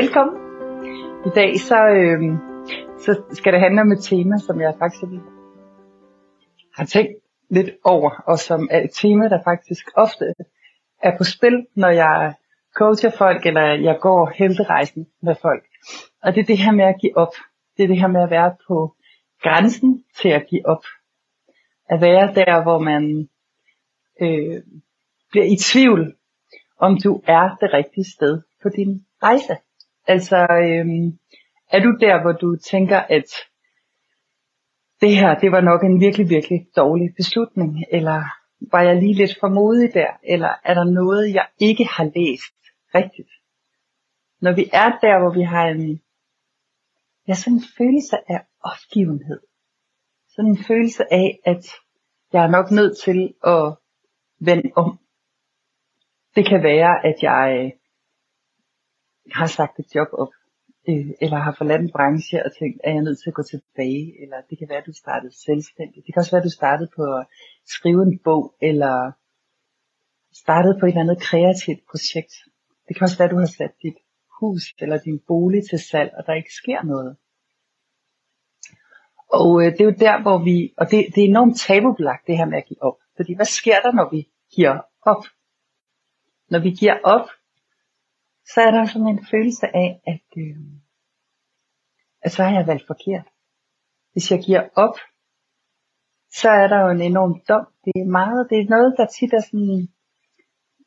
[0.00, 0.36] Velkommen.
[1.26, 2.20] I dag så, øh,
[2.98, 5.12] så skal det handle om et tema, som jeg faktisk
[6.76, 7.12] har tænkt
[7.50, 10.34] lidt over, og som er et tema, der faktisk ofte
[11.02, 12.34] er på spil, når jeg
[12.76, 15.64] coacher folk, eller jeg går helterejsen med folk.
[16.22, 17.34] Og det er det her med at give op.
[17.76, 18.96] Det er det her med at være på
[19.42, 20.84] grænsen til at give op.
[21.88, 23.28] At være der, hvor man
[24.20, 24.62] øh,
[25.30, 26.14] bliver i tvivl,
[26.78, 29.56] om du er det rigtige sted på din rejse.
[30.06, 31.18] Altså, øhm,
[31.70, 33.28] er du der, hvor du tænker, at
[35.00, 38.22] det her, det var nok en virkelig, virkelig dårlig beslutning, eller
[38.72, 42.56] var jeg lige lidt for modig der, eller er der noget, jeg ikke har læst
[42.94, 43.30] rigtigt?
[44.40, 46.02] Når vi er der, hvor vi har en,
[47.28, 49.40] ja, sådan en følelse af opgivenhed,
[50.28, 51.64] sådan en følelse af, at
[52.32, 53.76] jeg er nok nødt til at
[54.40, 54.98] vende om.
[56.36, 57.72] Det kan være, at jeg øh,
[59.32, 60.32] har sagt et job op,
[60.88, 63.42] øh, eller har forladt en branche og tænkt, at jeg er nødt til at gå
[63.42, 66.06] tilbage, eller det kan være, at du startede selvstændigt.
[66.06, 67.26] Det kan også være, at du startede på at
[67.66, 69.12] skrive en bog, eller
[70.34, 72.34] startede på et eller andet kreativt projekt.
[72.88, 73.98] Det kan også være, at du har sat dit
[74.40, 77.16] hus eller din bolig til salg, og der ikke sker noget.
[79.40, 82.36] Og øh, det er jo der, hvor vi, og det, det er enormt tabubelagt, det
[82.36, 82.98] her med at give op.
[83.16, 85.24] Fordi hvad sker der, når vi giver op?
[86.50, 87.26] Når vi giver op,
[88.52, 90.56] så er der sådan en følelse af, at, øh,
[92.22, 93.26] at så har jeg valgt forkert.
[94.12, 94.96] Hvis jeg giver op,
[96.32, 97.66] så er der jo en enorm dom.
[97.84, 99.88] Det er meget, det er noget, der tit er sådan,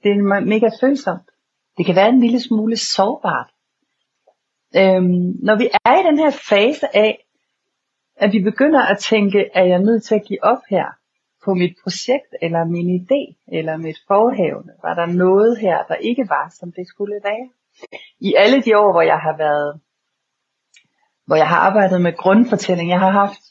[0.03, 1.29] det er mega følsomt.
[1.77, 3.49] Det kan være en lille smule sårbart.
[4.75, 7.25] Øhm, når vi er i den her fase af,
[8.15, 10.85] at vi begynder at tænke, er jeg nødt til at give op her
[11.47, 13.21] på mit projekt, eller min idé,
[13.57, 14.71] eller mit forhævne?
[14.85, 17.49] Var der noget her, der ikke var, som det skulle være?
[18.19, 19.81] I alle de år, hvor jeg har været,
[21.27, 23.43] hvor jeg har arbejdet med grundfortælling, jeg har haft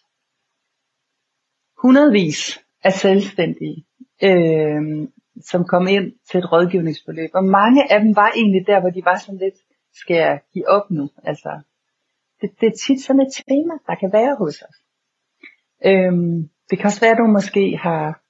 [1.82, 2.40] hundredvis
[2.84, 3.78] af selvstændige,
[4.22, 5.08] øh,
[5.50, 7.30] som kom ind til et rådgivningsforløb.
[7.34, 9.58] Og mange af dem var egentlig der, hvor de var sådan lidt,
[9.92, 11.10] skal jeg give op nu?
[11.22, 11.60] Altså,
[12.40, 14.78] det, det er tit sådan et tema, der kan være hos os.
[15.84, 18.20] Øhm, det kan også være, at du måske har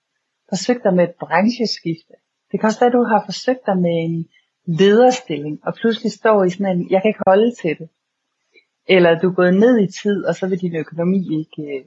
[0.48, 2.14] forsøgt dig med et brancheskifte.
[2.50, 4.28] Det kan også være, at du har forsøgt dig med en
[4.66, 7.88] lederstilling, og pludselig står i sådan en, jeg kan ikke holde til det.
[8.88, 11.84] Eller du er gået ned i tid, og så vil din økonomi ikke, øh,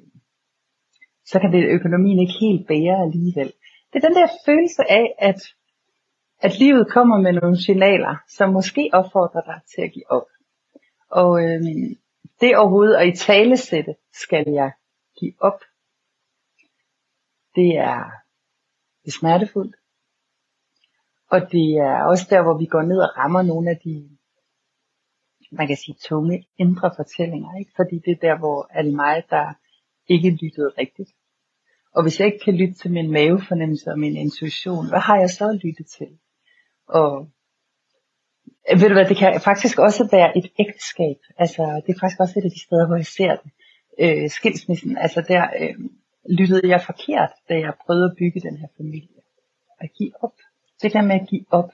[1.26, 3.54] så kan det økonomien ikke helt bære alligevel.
[3.90, 5.40] Det er den der følelse af, at,
[6.42, 10.28] at livet kommer med nogle signaler, som måske opfordrer dig til at give op.
[11.12, 11.62] Og øh,
[12.42, 14.72] det overhovedet at i tale sætte, skal jeg
[15.20, 15.60] give op.
[17.56, 18.04] Det er,
[19.02, 19.76] det er smertefuldt.
[21.32, 24.10] Og det er også der, hvor vi går ned og rammer nogle af de,
[25.52, 27.60] man kan sige, tunge indre fortællinger.
[27.60, 27.72] Ikke?
[27.76, 29.54] Fordi det er der, hvor er det mig, der
[30.08, 31.10] ikke lyttede rigtigt.
[31.96, 35.30] Og hvis jeg ikke kan lytte til min mavefornemmelse og min intuition, hvad har jeg
[35.30, 36.20] så lyttet til?
[36.88, 37.28] Og
[38.70, 41.18] øh, ved du hvad, det kan faktisk også være et ægteskab.
[41.38, 43.52] Altså, det er faktisk også et af de steder, hvor jeg ser det.
[44.04, 45.76] Øh, skilsmissen, altså der øh,
[46.30, 49.22] lyttede jeg forkert, da jeg prøvede at bygge den her familie.
[49.80, 50.36] At give op.
[50.82, 51.72] Det der med at give op.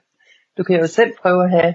[0.58, 1.74] Du kan jo selv prøve at have,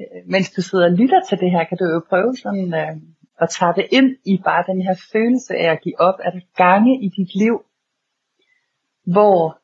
[0.00, 2.96] øh, mens du sidder og lytter til det her, kan du jo prøve sådan øh,
[3.40, 6.14] at tage det ind i bare den her følelse af at give op.
[6.22, 7.64] Er der gange i dit liv,
[9.04, 9.58] hvor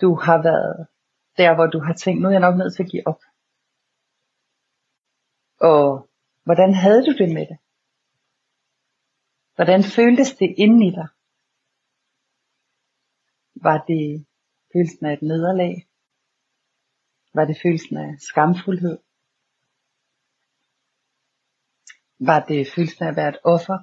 [0.00, 0.86] du har været
[1.36, 3.20] der, hvor du har tænkt, nu er jeg nok nødt til at give op.
[5.60, 6.08] Og
[6.44, 7.58] hvordan havde du det med det?
[9.54, 11.08] Hvordan føltes det inde i dig?
[13.62, 14.26] Var det
[14.72, 15.74] følelsen af et nederlag?
[17.34, 18.98] Var det følelsen af skamfuldhed?
[22.20, 23.78] Var det følelsen af at være et offer?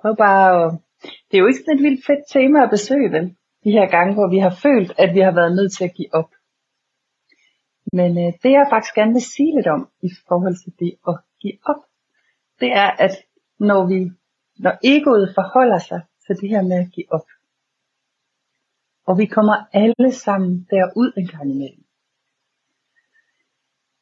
[0.00, 0.80] Prøv bare at...
[1.28, 3.26] Det er jo ikke sådan et vildt fedt tema at besøge, vel?
[3.64, 6.14] De her gange, hvor vi har følt, at vi har været nødt til at give
[6.20, 6.30] op.
[7.92, 11.16] Men øh, det jeg faktisk gerne vil sige lidt om i forhold til det at
[11.42, 11.82] give op,
[12.60, 13.14] det er, at
[13.58, 13.98] når vi,
[14.64, 16.00] når egoet forholder sig
[16.30, 17.26] for det her med at give op,
[19.08, 21.84] Og vi kommer alle sammen derud en gang imellem.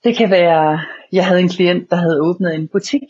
[0.04, 0.80] Det kan være,
[1.12, 3.08] jeg havde en klient, der havde åbnet en butik.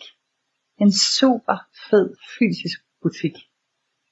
[0.80, 1.56] En super
[1.90, 3.36] fed fysisk butik.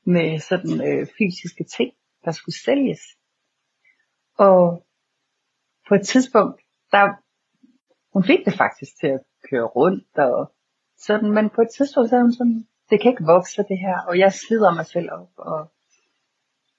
[0.07, 1.91] Med sådan øh, fysiske ting,
[2.25, 3.01] der skulle sælges.
[4.39, 4.87] Og
[5.89, 6.61] på et tidspunkt,
[6.93, 7.05] der
[8.13, 9.21] hun fik det faktisk til at
[9.51, 10.53] køre rundt og
[10.97, 14.19] sådan, men på et tidspunkt så hun sådan, det kan ikke vokse det her, og
[14.19, 15.71] jeg slider mig selv op, og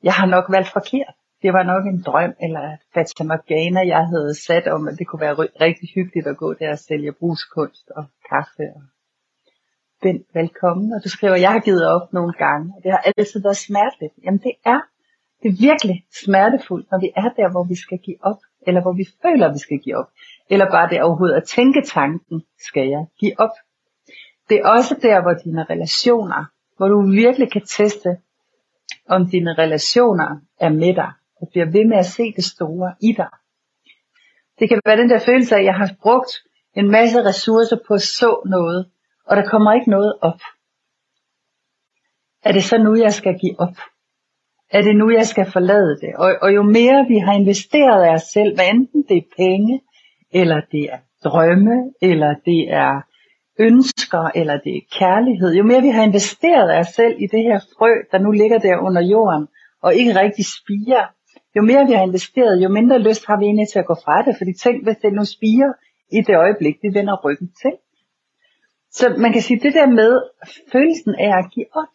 [0.03, 1.15] jeg har nok valgt forkert.
[1.41, 5.07] Det var nok en drøm, eller et Fata Morgana, jeg havde sat om, at det
[5.07, 5.35] kunne være
[5.67, 8.63] rigtig hyggeligt at gå der og sælge brugskunst og kaffe.
[8.75, 8.81] Og
[10.03, 13.41] den velkommen, og du skriver, jeg har givet op nogle gange, og det har altid
[13.43, 14.13] været smerteligt.
[14.23, 14.79] Jamen det er,
[15.41, 18.93] det er virkelig smertefuldt, når vi er der, hvor vi skal give op, eller hvor
[19.01, 20.09] vi føler, at vi skal give op,
[20.49, 23.55] eller bare det overhovedet at tænke tanken, skal jeg give op.
[24.49, 26.45] Det er også der, hvor dine relationer,
[26.77, 28.17] hvor du virkelig kan teste,
[29.09, 31.11] om dine relationer er med dig,
[31.41, 33.29] og bliver ved med at se det store i dig.
[34.59, 36.31] Det kan være den der følelse af, at jeg har brugt
[36.75, 38.89] en masse ressourcer på at så noget,
[39.25, 40.39] og der kommer ikke noget op.
[42.43, 43.77] Er det så nu, jeg skal give op?
[44.69, 46.15] Er det nu, jeg skal forlade det?
[46.15, 49.81] Og, og jo mere vi har investeret af os selv, hvad enten det er penge,
[50.31, 53.01] eller det er drømme, eller det er
[53.59, 55.53] ønsker, eller det er kærlighed.
[55.53, 58.59] Jo mere vi har investeret af os selv i det her frø, der nu ligger
[58.59, 59.47] der under jorden,
[59.81, 61.05] og ikke rigtig spiger,
[61.55, 64.21] jo mere vi har investeret, jo mindre lyst har vi egentlig til at gå fra
[64.25, 65.71] det, fordi tænk, hvis det nu spiger
[66.17, 67.73] i det øjeblik, vi vender ryggen til.
[68.91, 70.11] Så man kan sige, det der med
[70.71, 71.93] følelsen af at give op,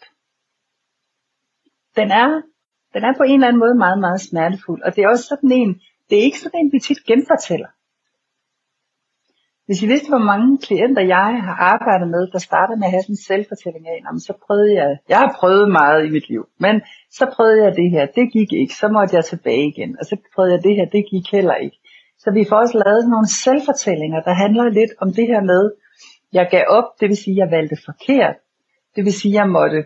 [1.96, 2.28] den er,
[2.94, 4.82] den er på en eller anden måde meget, meget smertefuld.
[4.82, 5.80] Og det er også sådan en,
[6.10, 7.68] det er ikke sådan en, vi tit genfortæller.
[9.66, 13.02] Hvis I vidste, hvor mange klienter jeg har arbejdet med, der starter med at have
[13.02, 13.98] sådan en selvfortælling af,
[14.28, 16.74] så prøvede jeg, jeg har prøvet meget i mit liv, men
[17.18, 20.16] så prøvede jeg det her, det gik ikke, så måtte jeg tilbage igen, og så
[20.34, 21.78] prøvede jeg det her, det gik heller ikke.
[22.22, 25.62] Så vi får også lavet nogle selvfortællinger, der handler lidt om det her med,
[26.32, 28.36] jeg gav op, det vil sige, jeg valgte forkert,
[28.96, 29.80] det vil sige, jeg måtte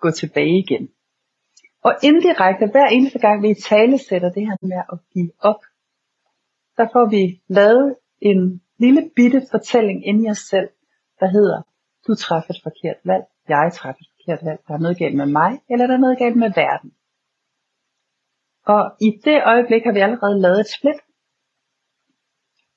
[0.00, 0.88] gå tilbage igen.
[1.84, 5.60] Og indirekte, hver eneste gang vi i tale sætter det her med at give op,
[6.76, 10.68] der får vi lavet en lille bitte fortælling inde i os selv,
[11.20, 11.62] der hedder,
[12.06, 15.26] du træffer et forkert valg, jeg træffer et forkert valg, der er noget galt med
[15.40, 16.90] mig, eller der er noget galt med verden.
[18.72, 21.00] Og i det øjeblik har vi allerede lavet et split.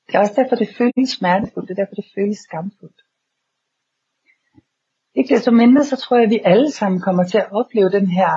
[0.07, 3.01] Det er også derfor, det føles smertefuldt, det er derfor, det føles skamfuldt.
[5.15, 8.07] Ikke desto mindre, så tror jeg, at vi alle sammen kommer til at opleve den
[8.07, 8.31] her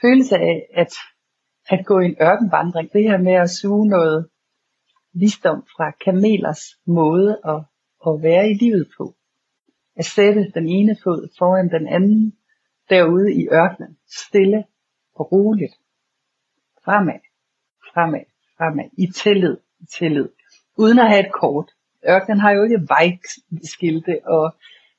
[0.00, 0.92] følelse af at,
[1.68, 2.92] at gå i en ørkenvandring.
[2.92, 4.28] Det her med at suge noget
[5.12, 7.60] visdom fra kamelers måde at,
[8.06, 9.14] at være i livet på.
[9.96, 12.36] At sætte den ene fod foran den anden
[12.90, 14.64] derude i ørkenen, stille
[15.14, 15.74] og roligt.
[16.84, 17.20] Fremad,
[17.92, 18.24] fremad,
[18.58, 20.28] fremad, i tillid, i tillid,
[20.76, 21.70] uden at have et kort.
[22.08, 24.54] Ørkenen har jo ikke vejskilte, og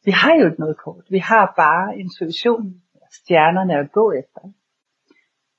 [0.06, 1.04] vi har jo ikke noget kort.
[1.10, 4.42] Vi har bare intuitionen, stjernerne at gå efter.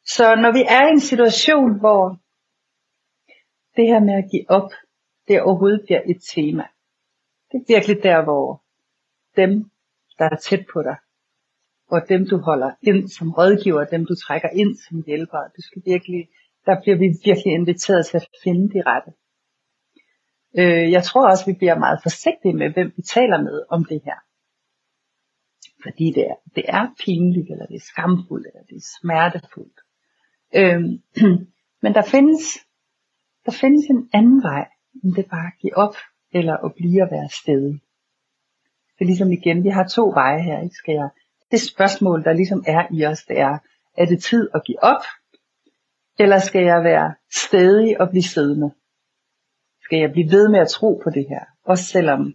[0.06, 2.18] Så når vi er i en situation, hvor
[3.76, 4.70] det her med at give op,
[5.28, 6.64] det overhovedet bliver et tema.
[7.52, 8.64] Det er virkelig der, hvor
[9.36, 9.70] dem,
[10.18, 10.96] der er tæt på dig,
[11.86, 15.82] og dem du holder ind som rådgiver, dem du trækker ind som hjælper, du skal
[15.86, 16.28] virkelig,
[16.66, 19.12] der bliver vi virkelig inviteret til at finde de rette.
[20.58, 24.00] Øh, jeg tror også, vi bliver meget forsigtige med, hvem vi taler med om det
[24.04, 24.18] her.
[25.82, 29.78] Fordi det er, det er pinligt, eller det er skamfuldt, eller det er smertefuldt.
[30.58, 30.82] Øh,
[31.82, 32.42] men der findes
[33.46, 34.68] der findes en anden vej,
[35.04, 35.96] end det bare at give op,
[36.32, 37.80] eller at blive og være stedig.
[38.94, 40.74] Det er ligesom igen, vi har to veje her, ikke?
[40.74, 41.08] Skal jeg,
[41.50, 43.58] det spørgsmål, der ligesom er i os, det er,
[43.96, 45.02] er det tid at give op,
[46.18, 48.70] eller skal jeg være stedig og blive siddende?
[49.82, 52.34] Skal jeg blive ved med at tro på det her, også selvom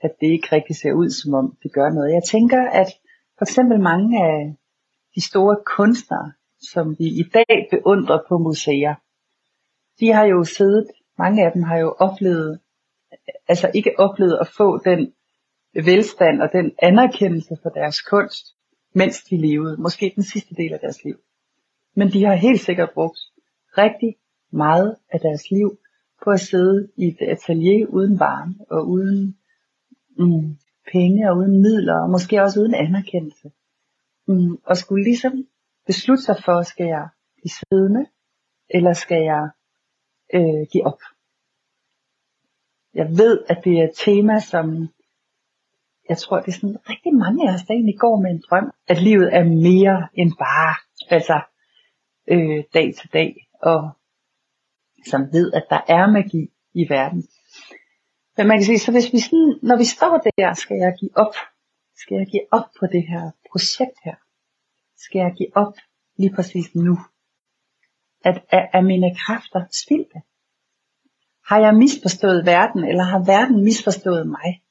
[0.00, 2.12] at det ikke rigtig ser ud, som om det gør noget.
[2.12, 2.86] Jeg tænker, at
[3.38, 4.56] for eksempel mange af
[5.14, 6.32] de store kunstnere,
[6.72, 8.94] som vi i dag beundrer på museer,
[10.00, 10.86] de har jo siddet,
[11.18, 12.60] mange af dem har jo oplevet,
[13.48, 15.12] altså ikke oplevet at få den
[15.74, 18.46] velstand og den anerkendelse for deres kunst,
[18.94, 21.16] mens de levede, måske den sidste del af deres liv.
[21.94, 23.18] Men de har helt sikkert brugt
[23.78, 24.16] rigtig
[24.52, 25.78] meget af deres liv
[26.24, 29.38] på at sidde i et atelier uden varme og uden
[30.18, 30.58] mm,
[30.92, 33.50] penge og uden midler og måske også uden anerkendelse.
[34.28, 35.46] Mm, og skulle ligesom
[35.86, 38.06] beslutte sig for, skal jeg blive siddende,
[38.70, 39.50] eller skal jeg
[40.34, 41.00] øh, give op.
[42.94, 44.88] Jeg ved, at det er et tema, som
[46.08, 48.72] jeg tror, det er sådan rigtig mange af os, der egentlig går med en drøm,
[48.88, 50.74] at livet er mere end bare,
[51.16, 51.40] altså,
[52.28, 53.90] øh, dag til dag, og
[55.06, 57.28] som ved, at der er magi i verden.
[58.36, 61.16] Men man kan sige, så hvis vi sådan, når vi står der, skal jeg give
[61.16, 61.34] op.
[61.96, 64.14] Skal jeg give op på det her projekt her?
[64.96, 65.74] Skal jeg give op
[66.16, 66.98] lige præcis nu?
[68.24, 70.18] At er, er mine kræfter spildte?
[71.50, 74.62] Har jeg misforstået verden, eller har verden misforstået mig?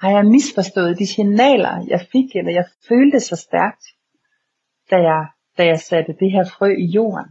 [0.00, 3.84] Har jeg misforstået de signaler, jeg fik, eller jeg følte så stærkt,
[4.90, 5.26] da jeg,
[5.58, 7.28] da jeg satte det her frø i jorden?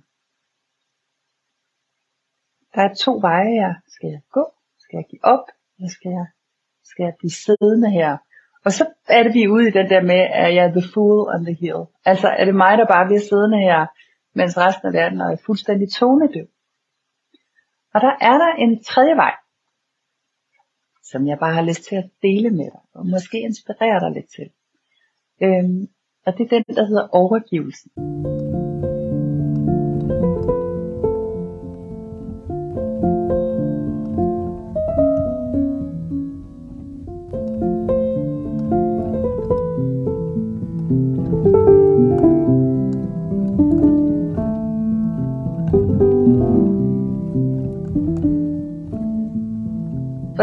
[2.74, 4.46] Der er to veje, jeg skal jeg gå?
[4.80, 5.46] Skal jeg give op?
[5.78, 6.28] Eller skal jeg,
[6.84, 8.18] skal jeg blive siddende her?
[8.66, 11.20] Og så er det vi ude i den der med, at jeg er the fool
[11.34, 11.82] on the hill.
[12.06, 13.80] Altså er det mig, der bare bliver siddende her,
[14.34, 16.48] mens resten af verden er fuldstændig tonedøv.
[17.94, 19.36] Og der er der en tredje vej,
[21.04, 24.30] som jeg bare har lyst til at dele med dig, og måske inspirere dig lidt
[24.36, 24.50] til.
[25.42, 25.88] Øhm,
[26.26, 27.92] og det er den, der hedder overgivelsen.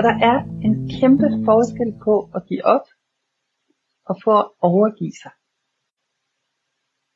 [0.00, 2.86] For der er en kæmpe forskel på at give op
[4.04, 5.32] og få at overgive sig.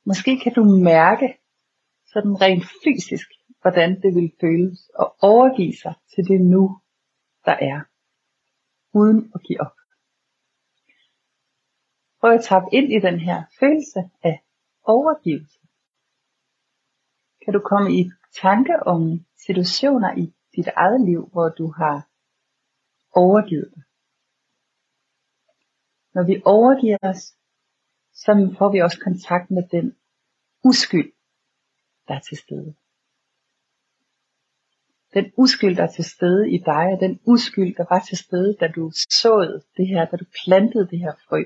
[0.06, 1.28] Måske kan du mærke
[2.12, 3.28] sådan rent fysisk,
[3.60, 6.80] hvordan det vil føles at overgive sig til det nu,
[7.44, 7.78] der er,
[8.98, 9.76] uden at give op.
[12.20, 14.36] Prøv at tappe ind i den her følelse af
[14.82, 15.60] overgivelse.
[17.44, 18.10] Kan du komme i
[18.42, 19.00] tanke om
[19.46, 22.13] situationer i dit eget liv, hvor du har
[23.14, 23.82] overgivet dig.
[26.14, 27.22] Når vi overgiver os,
[28.12, 29.96] så får vi også kontakt med den
[30.64, 31.12] uskyld,
[32.08, 32.74] der er til stede.
[35.14, 38.56] Den uskyld, der er til stede i dig, og den uskyld, der var til stede,
[38.60, 41.44] da du såede det her, da du plantede det her frø.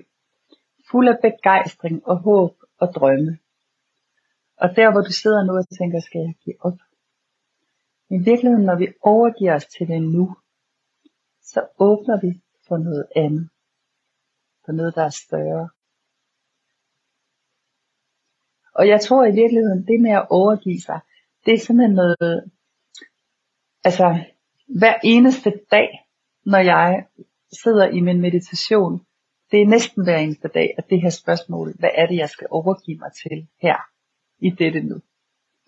[0.90, 3.38] Fuld af begejstring og håb og drømme.
[4.56, 6.78] Og der, hvor du sidder nu og tænker, skal jeg give op?
[8.10, 10.36] I virkeligheden, når vi overgiver os til det nu,
[11.52, 13.48] så åbner vi for noget andet.
[14.64, 15.68] For noget, der er større.
[18.74, 21.00] Og jeg tror i virkeligheden, det med at overgive sig,
[21.44, 22.50] det er simpelthen noget,
[23.84, 24.24] altså
[24.66, 25.88] hver eneste dag,
[26.44, 27.06] når jeg
[27.62, 29.06] sidder i min meditation,
[29.50, 32.46] det er næsten hver eneste dag, at det her spørgsmål, hvad er det, jeg skal
[32.50, 33.76] overgive mig til her,
[34.38, 35.00] i dette nu,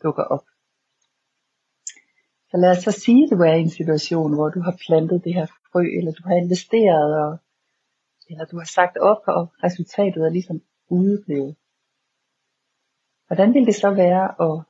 [0.03, 0.45] dukker op.
[2.51, 5.25] Så lad os så sige, at du er i en situation, hvor du har plantet
[5.25, 7.39] det her frø, eller du har investeret, og,
[8.31, 11.57] eller du har sagt op, og resultatet er ligesom udeblevet.
[13.27, 14.63] Hvordan vil det så være at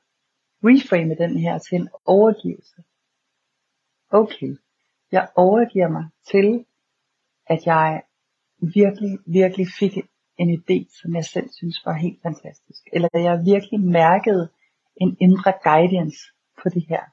[0.63, 2.83] reframe den her til en overgivelse?
[4.09, 4.55] Okay,
[5.11, 6.65] jeg overgiver mig til,
[7.47, 8.01] at jeg
[8.59, 9.93] virkelig, virkelig fik
[10.37, 12.83] en idé, som jeg selv synes var helt fantastisk.
[12.93, 14.49] Eller at jeg virkelig mærkede
[14.95, 16.21] en indre guidance
[16.63, 17.03] på det her.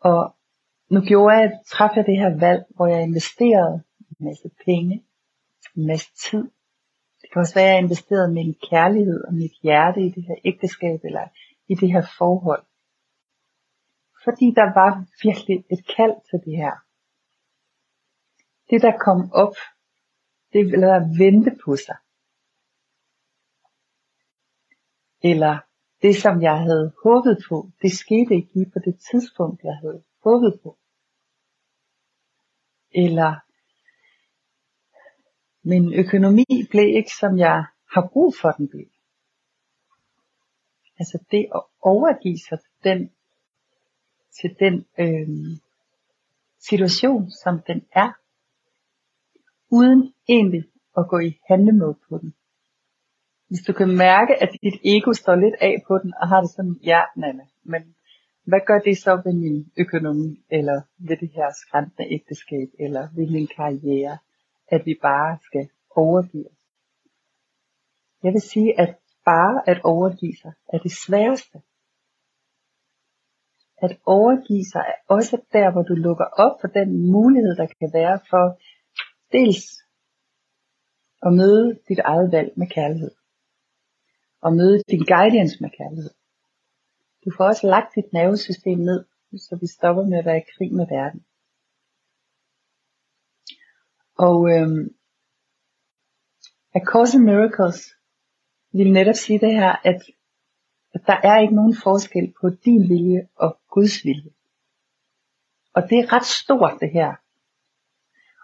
[0.00, 0.36] Og
[0.90, 5.04] nu gjorde jeg, træffede jeg det her valg, hvor jeg investerede en masse penge,
[5.76, 6.50] en masse tid.
[7.20, 10.34] Det kan også være, at jeg investerede min kærlighed og mit hjerte i det her
[10.44, 11.28] ægteskab, eller
[11.68, 12.64] i det her forhold.
[14.24, 16.74] Fordi der var virkelig et kald til det her.
[18.70, 19.54] Det der kom op,
[20.52, 21.96] det ville der vente på sig.
[25.22, 25.69] Eller
[26.02, 30.02] det som jeg havde håbet på, det skete ikke lige på det tidspunkt, jeg havde
[30.24, 30.78] håbet på.
[32.90, 33.34] Eller
[35.62, 37.64] min økonomi blev ikke som jeg
[37.94, 38.86] har brug for den blev.
[40.98, 43.12] Altså det at overgive sig til den,
[44.40, 45.58] til den øh,
[46.58, 48.12] situation, som den er,
[49.70, 50.64] uden egentlig
[50.96, 52.34] at gå i handlemod på den.
[53.50, 56.50] Hvis du kan mærke, at dit ego står lidt af på den, og har det
[56.50, 57.82] sådan, ja, Nanne, men
[58.50, 63.26] hvad gør det så ved min økonomi, eller ved det her skræmmende ægteskab, eller ved
[63.30, 64.18] min karriere,
[64.68, 66.62] at vi bare skal overgive os?
[68.22, 71.58] Jeg vil sige, at bare at overgive sig er det sværeste.
[73.82, 77.90] At overgive sig er også der, hvor du lukker op for den mulighed, der kan
[77.92, 78.60] være for
[79.32, 79.66] dels
[81.26, 83.10] at møde dit eget valg med kærlighed.
[84.40, 86.10] Og møde din guidance med kærlighed.
[87.24, 89.04] Du får også lagt dit nervesystem ned,
[89.38, 91.24] så vi stopper med at være i krig med verden.
[94.18, 94.94] Og øhm,
[96.74, 97.94] A Course in Miracles
[98.72, 100.02] vil netop sige det her, at
[100.94, 104.30] at der er ikke nogen forskel på din vilje og Guds vilje.
[105.74, 107.14] Og det er ret stort det her.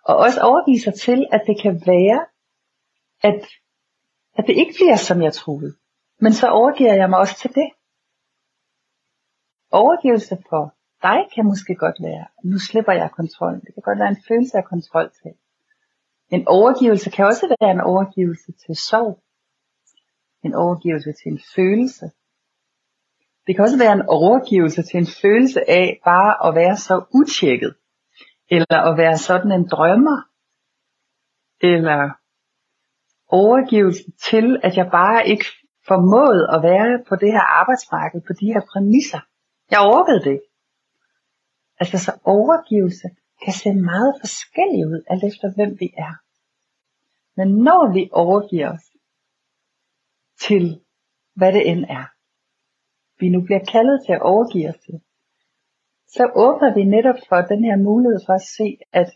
[0.05, 2.27] Og også overgive sig til, at det kan være,
[3.23, 3.41] at,
[4.35, 5.77] at det ikke bliver som jeg troede.
[6.21, 7.69] Men så overgiver jeg mig også til det.
[9.71, 13.61] Overgivelse for dig kan måske godt være, nu slipper jeg kontrollen.
[13.61, 15.33] Det kan godt være en følelse af kontrol til.
[16.29, 19.23] En overgivelse kan også være en overgivelse til sorg.
[20.45, 22.11] En overgivelse til en følelse.
[23.47, 27.75] Det kan også være en overgivelse til en følelse af bare at være så utjekket.
[28.51, 30.19] Eller at være sådan en drømmer.
[31.61, 32.01] Eller
[33.29, 35.47] overgivelse til, at jeg bare ikke
[35.89, 39.21] formået at være på det her arbejdsmarked, på de her præmisser.
[39.71, 40.51] Jeg orkede det ikke.
[41.81, 43.09] Altså så overgivelse
[43.45, 46.15] kan se meget forskellig ud, alt efter hvem vi er.
[47.37, 48.87] Men når vi overgiver os
[50.41, 50.81] til,
[51.35, 52.07] hvad det end er,
[53.21, 55.01] vi nu bliver kaldet til at overgive os til,
[56.09, 59.09] så åbner vi netop for den her mulighed for at se, at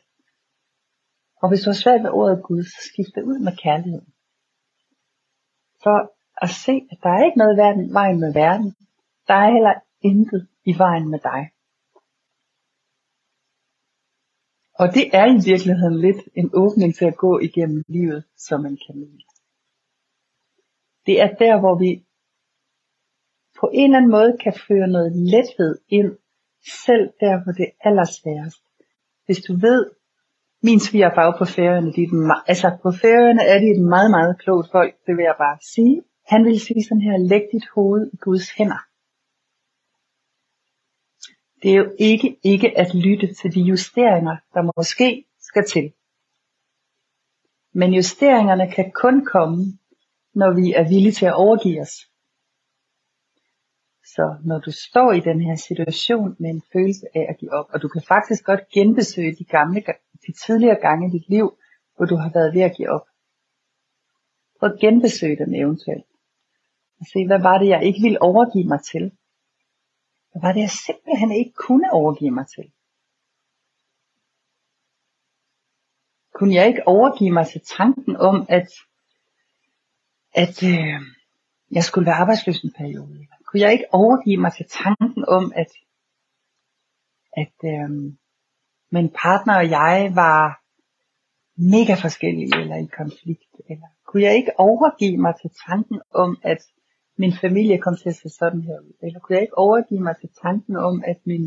[1.43, 4.03] og hvis du har svært ved ordet Gud, så skift det ud med kærlighed.
[5.83, 5.97] For
[6.45, 8.77] at se, at der er ikke noget i verden, vejen med verden.
[9.29, 11.43] Der er heller intet i vejen med dig.
[14.81, 18.79] Og det er i virkeligheden lidt en åbning til at gå igennem livet som en
[18.87, 19.25] kamel.
[21.07, 21.91] Det er der, hvor vi
[23.61, 26.13] på en eller anden måde kan føre noget lethed ind,
[26.85, 28.63] selv der, hvor det er allersværest.
[29.27, 29.83] Hvis du ved,
[30.63, 34.39] min svigerfag på færøerne, de er den, altså på færøerne er de et meget, meget
[34.43, 36.03] klogt folk, det vil jeg bare sige.
[36.31, 38.81] Han vil sige sådan her, læg dit hoved i Guds hænder.
[41.63, 45.93] Det er jo ikke ikke at lytte til de justeringer, der måske skal til.
[47.73, 49.79] Men justeringerne kan kun komme,
[50.35, 51.95] når vi er villige til at overgive os.
[54.15, 57.67] Så når du står i den her situation med en følelse af at give op,
[57.73, 59.85] og du kan faktisk godt genbesøge de gamle,
[60.27, 61.59] de tidligere gange i dit liv,
[61.97, 63.07] hvor du har været ved at give op.
[64.59, 66.10] Prøv at genbesøge dem eventuelt.
[67.01, 69.05] Og se, hvad var det, jeg ikke ville overgive mig til?
[70.31, 72.73] Hvad var det, jeg simpelthen ikke kunne overgive mig til?
[76.35, 78.69] Kunne jeg ikke overgive mig til tanken om, at,
[80.33, 81.01] at øh,
[81.71, 83.27] jeg skulle være arbejdsløs en periode?
[83.47, 85.71] Kunne jeg ikke overgive mig til tanken om, at,
[87.43, 87.91] at øh,
[88.91, 90.43] min partner og jeg var
[91.75, 93.53] mega forskellige eller i konflikt?
[93.71, 96.63] Eller kunne jeg ikke overgive mig til tanken om, at
[97.23, 98.95] min familie kom til at se sådan her ud?
[99.03, 101.47] Eller kunne jeg ikke overgive mig til tanken om, at min,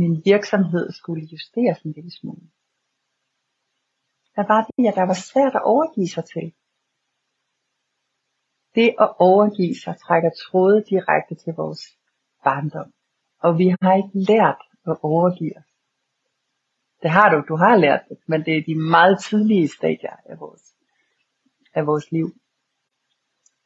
[0.00, 2.46] min virksomhed skulle justeres en lille smule?
[4.34, 6.46] Hvad var det, der var svært at overgive sig til?
[8.74, 11.82] Det at overgive sig trækker tråde direkte til vores
[12.44, 12.92] barndom.
[13.38, 15.70] Og vi har ikke lært at overgive os.
[17.02, 20.40] Det har du, du har lært det, men det er de meget tidlige stadier af
[20.40, 20.64] vores,
[21.74, 22.28] af vores liv.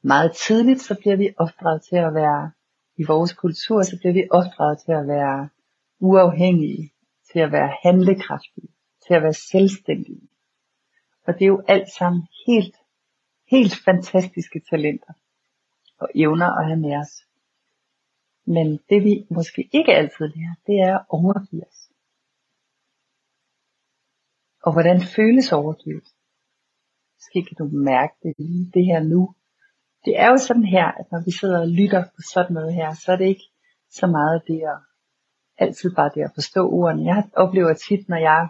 [0.02, 2.52] Meget tidligt, så bliver vi opdraget til at være,
[2.96, 5.48] i vores kultur, så bliver vi opdraget til at være
[5.98, 6.92] uafhængige,
[7.32, 8.68] til at være handlekraftige,
[9.06, 10.28] til at være selvstændige.
[11.26, 12.76] Og det er jo alt sammen helt
[13.54, 15.12] helt fantastiske talenter
[15.98, 17.14] og evner at have med os.
[18.44, 21.80] Men det vi måske ikke altid lærer, det er at overgive os.
[24.62, 26.08] Og hvordan føles overgivet?
[27.16, 29.34] Måske kan du mærke det lige det her nu.
[30.04, 32.94] Det er jo sådan her, at når vi sidder og lytter på sådan noget her,
[32.94, 33.48] så er det ikke
[33.90, 34.78] så meget det at
[35.58, 37.14] altid bare det at forstå ordene.
[37.14, 38.48] Jeg oplever tit, når jeg,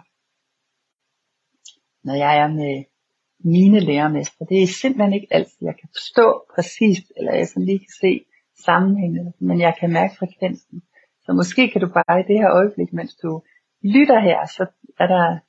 [2.03, 2.83] når jeg er med
[3.43, 7.79] mine lærermester, Det er simpelthen ikke altid, jeg kan forstå præcist, eller jeg sådan lige
[7.79, 8.25] kan se
[8.65, 10.83] sammenhængen, men jeg kan mærke frekvensen.
[11.25, 13.41] Så måske kan du bare i det her øjeblik, mens du
[13.83, 14.65] lytter her, så
[14.99, 15.39] er der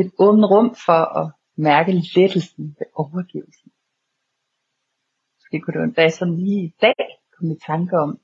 [0.00, 3.70] et åbent rum for at mærke lettelsen ved overgivelsen.
[5.54, 6.96] Måske kunne du endda sådan lige i dag
[7.32, 8.20] komme i tanke om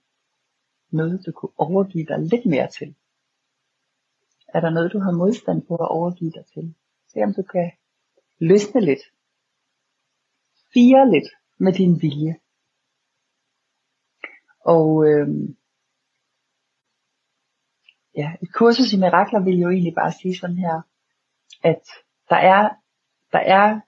[0.90, 2.95] noget, du kunne overgive dig lidt mere til.
[4.55, 6.75] Er der noget, du har modstand på at overgive dig til?
[7.09, 7.73] Se om du kan
[8.38, 9.03] løsne lidt.
[10.75, 12.35] Fire lidt med din vilje.
[14.61, 15.57] Og øhm,
[18.16, 20.83] ja, et kursus i mirakler vil jo egentlig bare sige sådan her,
[21.62, 21.83] at
[22.29, 22.69] der er,
[23.33, 23.81] der er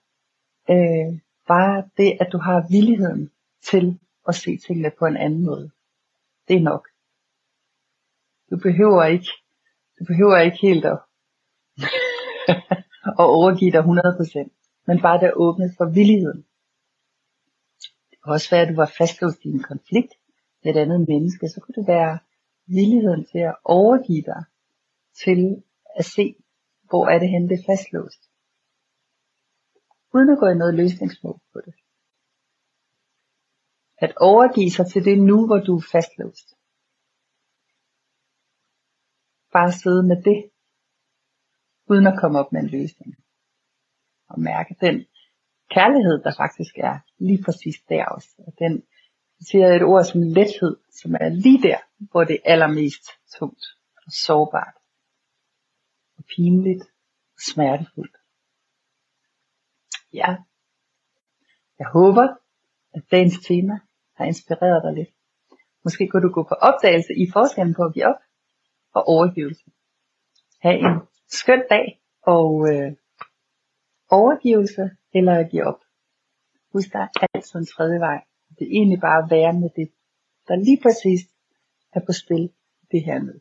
[0.71, 3.32] øh, bare det, at du har villigheden
[3.63, 3.99] til
[4.29, 5.71] at se tingene på en anden måde.
[6.49, 6.89] Det er nok.
[8.51, 9.29] Du behøver ikke,
[9.99, 10.99] du behøver ikke helt at
[13.19, 16.47] og overgive dig 100%, men bare der åbne for villigheden.
[18.11, 20.13] Det kan også være, at du var fastlåst i en konflikt,
[20.65, 22.19] med et andet menneske, så kunne det være
[22.67, 24.45] villigheden til at overgive dig
[25.25, 25.63] til
[25.97, 26.35] at se,
[26.89, 28.23] hvor er det henne, det er fastlåst.
[30.15, 31.75] Uden at gå i noget løsningsmål på det.
[34.05, 36.49] At overgive sig til det nu, hvor du er fastlåst.
[39.53, 40.51] Bare sidde med det,
[41.91, 43.17] uden at komme op med en løsning.
[44.29, 45.07] Og mærke den
[45.71, 48.29] kærlighed, der faktisk er lige præcis der også.
[48.39, 48.83] Og den
[49.41, 51.79] siger et ord som lethed, som er lige der,
[52.11, 53.05] hvor det er allermest
[53.39, 53.65] tungt
[54.07, 54.77] og sårbart
[56.19, 56.83] og pinligt
[57.35, 58.17] og smertefuldt.
[60.13, 60.37] Ja,
[61.79, 62.27] jeg håber,
[62.95, 63.81] at dagens tema
[64.17, 65.11] har inspireret dig lidt.
[65.85, 68.21] Måske kunne du gå på opdagelse i forskellen på at give op
[68.95, 69.65] og overgivelse.
[70.63, 72.93] Ha' en skøn dag og øh,
[74.11, 75.81] overgivelse eller at give op.
[76.73, 78.25] Husk, der er altid en tredje vej.
[78.59, 79.93] Det er egentlig bare at være med det,
[80.49, 81.21] der lige præcis
[81.93, 82.53] er på spil
[82.91, 83.41] det her med.